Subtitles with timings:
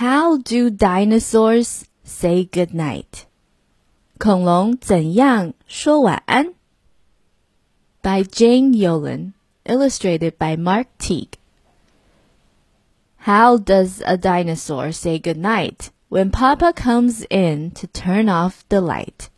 [0.00, 3.24] How do dinosaurs say good night?
[4.18, 6.54] 恐龙怎样说晚安？
[8.02, 9.32] By Jane Yolen,
[9.64, 11.38] illustrated by Mark Teague.
[13.24, 18.80] How does a dinosaur say good night when Papa comes in to turn off the
[18.80, 19.28] light?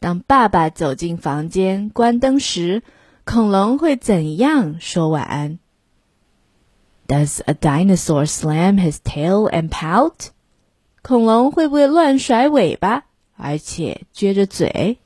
[0.00, 2.82] 当爸爸走进房间关灯时，
[3.24, 5.58] 恐龙会怎样说晚安
[7.08, 10.30] ？Does a dinosaur slam his tail and pout?
[11.02, 13.04] 恐龙会不会乱甩尾巴？
[13.36, 14.98] 而且撅着嘴。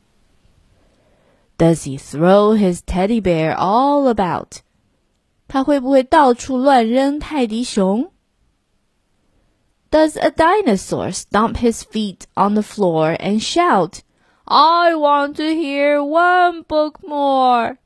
[1.59, 4.59] Does he throw his teddy bear all about？
[5.48, 8.10] 他会不会到处乱扔泰迪熊？
[9.91, 14.02] Does a dinosaur stomp his feet on the floor and shout,
[14.45, 17.78] "I want to hear one book more"？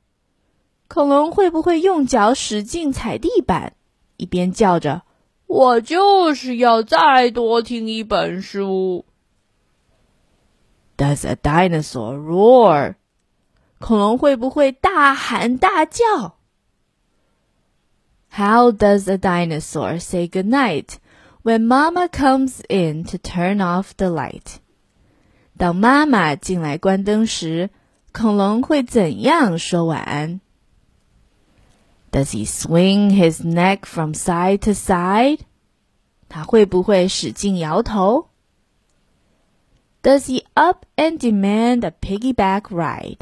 [0.88, 3.74] 恐龙会不会用脚使劲踩地板，
[4.17, 5.03] 一边叫着
[5.47, 9.05] “我就是要再多听一本书
[10.97, 12.95] ”？Does a dinosaur roar？
[13.79, 16.37] 恐龙会不会大喊大叫
[18.31, 20.95] ？How does a dinosaur say goodnight
[21.43, 24.57] when Mama comes in to turn off the light？
[25.57, 27.69] 当妈妈进来关灯时，
[28.11, 30.41] 恐龙会怎样说晚安
[32.16, 35.40] ？Does he swing his neck from side to side？
[36.28, 38.28] 他会不会使劲摇头？
[40.02, 43.20] does he up and demand a piggyback ride?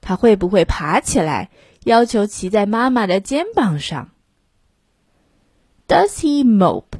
[0.00, 1.50] 他会不会爬起来，
[1.84, 4.08] 要求骑在妈妈的肩膀上？
[5.86, 6.98] Does he mope?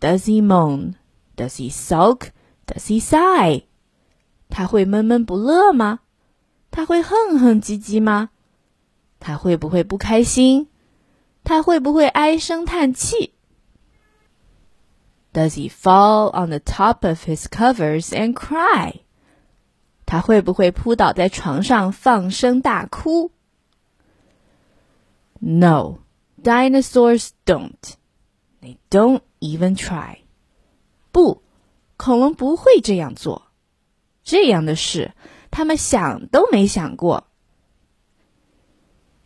[0.00, 0.94] Does he moan?
[1.36, 2.30] Does he sulk?
[2.66, 3.64] Does he sigh?
[4.48, 6.00] 他会闷闷不乐吗？
[6.70, 8.30] 他会哼哼唧唧吗？
[9.24, 10.68] 他会不会不开心？
[11.44, 13.32] 他会不会唉声叹气？
[15.32, 19.00] does he fall on the top of his covers and cry?
[20.04, 23.30] 他会不会扑倒在床上放声大哭？
[25.38, 26.00] No,
[26.42, 27.94] dinosaurs don't.
[28.60, 30.18] They don't even try.
[31.12, 31.42] 不，
[31.96, 33.50] 恐龙不会这样做。
[34.24, 35.12] 这样的事，
[35.50, 37.28] 他们想都没想过。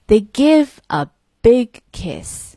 [0.08, 1.08] They give a
[1.42, 2.56] big kiss.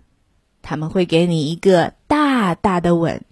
[0.62, 3.24] 他们会给你一个大大的吻。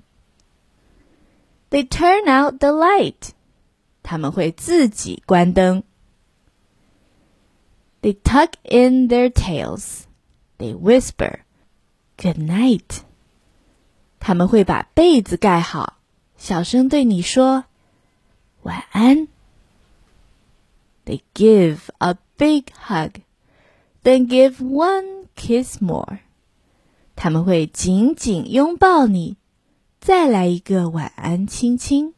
[1.75, 3.31] they turn out the light.
[4.01, 5.83] 他们会自己关灯。
[8.01, 10.03] They tuck in their tails.
[10.57, 11.39] They whisper,
[12.15, 13.01] "Good night."
[14.19, 15.97] 他们会把被子盖好，
[16.37, 17.65] 小声对你说
[18.61, 19.27] 晚安。
[21.05, 23.21] They give a big hug,
[24.03, 26.19] then give one kiss more.
[27.15, 29.37] 他们会紧紧拥抱你。
[29.99, 32.13] 再来一个晚安亲亲。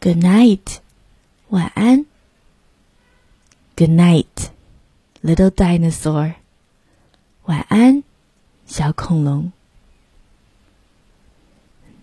[0.00, 0.78] Good night，
[1.50, 2.06] 晚安。
[3.76, 4.50] Good night,
[5.22, 6.34] little dinosaur。
[7.44, 8.02] 晚安，
[8.66, 9.52] 小恐龙。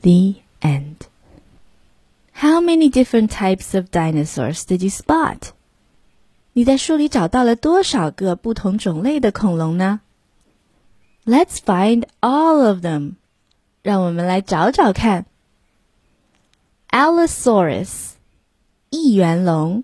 [0.02, 1.08] The end.
[2.34, 5.52] How many different types of dinosaurs did you spot?
[6.54, 10.02] 你在书里找到了多少个不同种类的恐龙呢？
[11.26, 13.16] Let's find all of them.
[13.84, 15.26] 让我们来找找看。
[16.90, 18.14] Allosaurus，
[18.90, 19.84] 翼猿龙；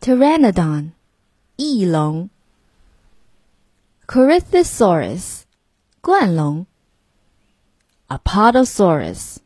[0.00, 0.90] Pteranodon，
[1.56, 2.28] 翼龙；
[4.06, 5.42] Corythosaurus，
[6.00, 6.66] 冠龙；
[8.08, 9.36] Apatosaurus，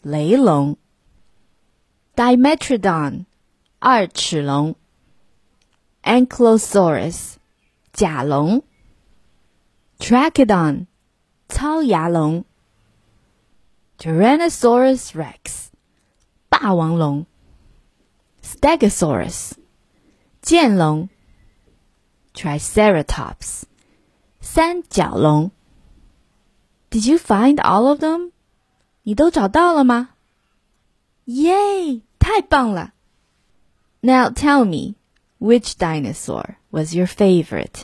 [0.00, 0.76] 雷龙；
[2.16, 3.26] Dimetrodon，
[3.78, 4.74] 二齿龙
[6.02, 7.34] ；Ankylosaurus，
[7.92, 8.62] 甲龙；
[9.98, 10.86] Trachodon。
[11.50, 12.44] 糙牙龙，
[13.98, 15.68] Tyrannosaurus Rex，
[16.50, 17.24] 霸王龙；
[18.42, 19.52] Stegosaurus，
[20.42, 21.08] 剑龙；
[22.34, 23.62] Triceratops，
[24.40, 25.50] 三角龙。
[26.90, 28.32] Did you find all of them？
[29.04, 30.10] 你都找到了吗？
[31.24, 32.92] 耶，太棒了！
[34.02, 34.96] Now tell me,
[35.42, 37.82] which dinosaur was your favorite？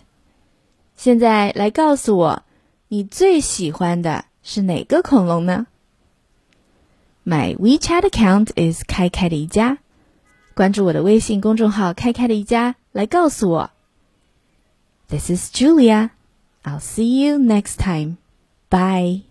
[0.97, 2.43] 现在来告诉我。
[2.89, 5.67] 你最喜欢的是哪个恐龙呢？
[7.25, 9.79] My WeChat account is 开开的一家，
[10.55, 13.71] 关注我的微信公众号“开开的一家”来告诉我。
[15.09, 16.11] This is Julia.
[16.63, 18.19] I'll see you next time.
[18.71, 19.28] Bye.